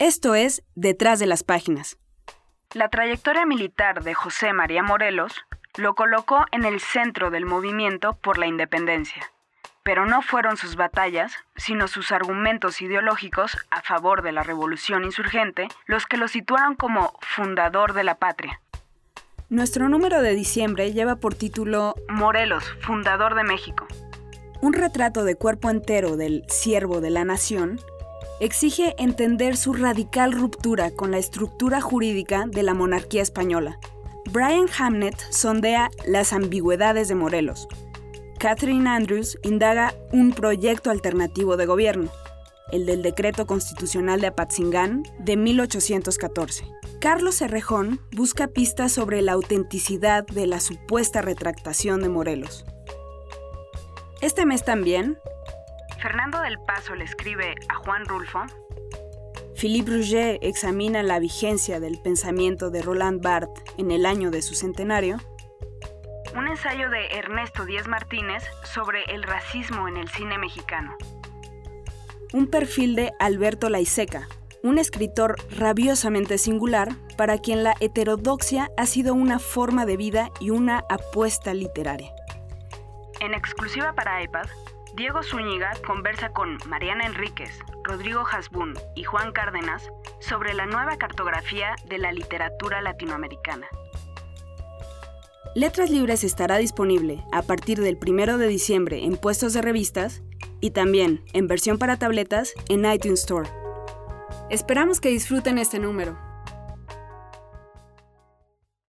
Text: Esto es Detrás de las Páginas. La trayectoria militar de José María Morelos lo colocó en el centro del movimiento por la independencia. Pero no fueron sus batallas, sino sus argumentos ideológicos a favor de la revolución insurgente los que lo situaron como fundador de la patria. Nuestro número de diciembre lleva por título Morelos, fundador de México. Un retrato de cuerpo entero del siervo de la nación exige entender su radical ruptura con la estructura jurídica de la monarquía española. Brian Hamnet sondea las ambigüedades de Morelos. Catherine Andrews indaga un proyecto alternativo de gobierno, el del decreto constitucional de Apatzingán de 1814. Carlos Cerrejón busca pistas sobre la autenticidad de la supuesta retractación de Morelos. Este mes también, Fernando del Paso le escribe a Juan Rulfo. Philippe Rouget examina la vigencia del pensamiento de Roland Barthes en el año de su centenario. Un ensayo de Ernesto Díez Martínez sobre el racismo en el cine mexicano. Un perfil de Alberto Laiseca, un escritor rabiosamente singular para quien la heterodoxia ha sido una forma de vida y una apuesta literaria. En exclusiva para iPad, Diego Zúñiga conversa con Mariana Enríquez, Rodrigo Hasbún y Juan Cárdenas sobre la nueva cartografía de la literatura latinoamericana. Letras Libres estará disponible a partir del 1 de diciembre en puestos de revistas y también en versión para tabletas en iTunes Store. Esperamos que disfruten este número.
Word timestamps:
Esto 0.00 0.34
es 0.34 0.62
Detrás 0.74 1.18
de 1.18 1.26
las 1.26 1.44
Páginas. 1.44 1.98
La 2.72 2.88
trayectoria 2.88 3.44
militar 3.44 4.02
de 4.02 4.14
José 4.14 4.54
María 4.54 4.82
Morelos 4.82 5.34
lo 5.76 5.94
colocó 5.94 6.46
en 6.52 6.64
el 6.64 6.80
centro 6.80 7.30
del 7.30 7.44
movimiento 7.44 8.14
por 8.14 8.38
la 8.38 8.46
independencia. 8.46 9.30
Pero 9.82 10.06
no 10.06 10.22
fueron 10.22 10.56
sus 10.56 10.74
batallas, 10.74 11.34
sino 11.54 11.86
sus 11.86 12.12
argumentos 12.12 12.80
ideológicos 12.80 13.58
a 13.70 13.82
favor 13.82 14.22
de 14.22 14.32
la 14.32 14.42
revolución 14.42 15.04
insurgente 15.04 15.68
los 15.84 16.06
que 16.06 16.16
lo 16.16 16.28
situaron 16.28 16.76
como 16.76 17.12
fundador 17.20 17.92
de 17.92 18.04
la 18.04 18.14
patria. 18.14 18.62
Nuestro 19.50 19.90
número 19.90 20.22
de 20.22 20.34
diciembre 20.34 20.94
lleva 20.94 21.16
por 21.16 21.34
título 21.34 21.94
Morelos, 22.08 22.64
fundador 22.80 23.34
de 23.34 23.44
México. 23.44 23.86
Un 24.62 24.72
retrato 24.72 25.24
de 25.24 25.34
cuerpo 25.34 25.68
entero 25.68 26.16
del 26.16 26.42
siervo 26.48 27.02
de 27.02 27.10
la 27.10 27.26
nación 27.26 27.78
exige 28.40 28.94
entender 28.98 29.56
su 29.56 29.72
radical 29.72 30.32
ruptura 30.32 30.90
con 30.90 31.10
la 31.10 31.18
estructura 31.18 31.80
jurídica 31.80 32.46
de 32.46 32.62
la 32.62 32.74
monarquía 32.74 33.22
española. 33.22 33.78
Brian 34.32 34.66
Hamnet 34.78 35.16
sondea 35.30 35.90
las 36.06 36.32
ambigüedades 36.32 37.08
de 37.08 37.14
Morelos. 37.14 37.68
Catherine 38.38 38.88
Andrews 38.88 39.38
indaga 39.42 39.94
un 40.12 40.32
proyecto 40.32 40.90
alternativo 40.90 41.56
de 41.56 41.66
gobierno, 41.66 42.10
el 42.72 42.86
del 42.86 43.02
decreto 43.02 43.46
constitucional 43.46 44.20
de 44.20 44.28
Apatzingán 44.28 45.02
de 45.18 45.36
1814. 45.36 46.64
Carlos 47.00 47.36
Cerrejón 47.36 48.00
busca 48.12 48.48
pistas 48.48 48.92
sobre 48.92 49.22
la 49.22 49.32
autenticidad 49.32 50.26
de 50.26 50.46
la 50.46 50.60
supuesta 50.60 51.22
retractación 51.22 52.02
de 52.02 52.08
Morelos. 52.08 52.64
Este 54.20 54.44
mes 54.44 54.64
también, 54.64 55.18
Fernando 56.00 56.40
del 56.40 56.58
Paso 56.58 56.94
le 56.94 57.04
escribe 57.04 57.54
a 57.68 57.74
Juan 57.74 58.06
Rulfo. 58.06 58.40
Philippe 59.54 59.90
Rouget 59.90 60.38
examina 60.40 61.02
la 61.02 61.18
vigencia 61.18 61.78
del 61.78 62.00
pensamiento 62.00 62.70
de 62.70 62.80
Roland 62.80 63.22
Barthes 63.22 63.62
en 63.76 63.90
el 63.90 64.06
año 64.06 64.30
de 64.30 64.40
su 64.40 64.54
centenario. 64.54 65.18
Un 66.34 66.48
ensayo 66.48 66.88
de 66.88 67.06
Ernesto 67.18 67.66
Díez 67.66 67.86
Martínez 67.86 68.42
sobre 68.64 69.04
el 69.12 69.22
racismo 69.24 69.88
en 69.88 69.98
el 69.98 70.08
cine 70.08 70.38
mexicano. 70.38 70.96
Un 72.32 72.46
perfil 72.46 72.94
de 72.96 73.12
Alberto 73.18 73.68
Laiseca, 73.68 74.26
un 74.62 74.78
escritor 74.78 75.36
rabiosamente 75.50 76.38
singular 76.38 76.88
para 77.18 77.36
quien 77.36 77.62
la 77.62 77.74
heterodoxia 77.78 78.70
ha 78.78 78.86
sido 78.86 79.12
una 79.12 79.38
forma 79.38 79.84
de 79.84 79.98
vida 79.98 80.30
y 80.40 80.48
una 80.48 80.82
apuesta 80.88 81.52
literaria. 81.52 82.10
En 83.20 83.34
exclusiva 83.34 83.92
para 83.92 84.22
iPad, 84.22 84.46
Diego 84.94 85.22
Zúñiga 85.22 85.72
conversa 85.86 86.30
con 86.32 86.58
Mariana 86.66 87.06
Enríquez, 87.06 87.60
Rodrigo 87.84 88.24
Hasbún 88.30 88.74
y 88.96 89.04
Juan 89.04 89.32
Cárdenas 89.32 89.88
sobre 90.18 90.52
la 90.52 90.66
nueva 90.66 90.96
cartografía 90.96 91.76
de 91.88 91.98
la 91.98 92.12
literatura 92.12 92.80
latinoamericana. 92.80 93.68
Letras 95.54 95.90
Libres 95.90 96.24
estará 96.24 96.58
disponible 96.58 97.24
a 97.32 97.42
partir 97.42 97.80
del 97.80 97.98
1 98.04 98.38
de 98.38 98.48
diciembre 98.48 99.04
en 99.04 99.16
puestos 99.16 99.52
de 99.52 99.62
revistas 99.62 100.22
y 100.60 100.70
también 100.70 101.24
en 101.32 101.46
versión 101.46 101.78
para 101.78 101.96
tabletas 101.96 102.54
en 102.68 102.84
iTunes 102.84 103.20
Store. 103.20 103.48
Esperamos 104.50 105.00
que 105.00 105.10
disfruten 105.10 105.58
este 105.58 105.78
número. 105.78 106.29